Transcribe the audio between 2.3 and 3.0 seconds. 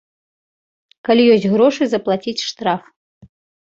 штраф.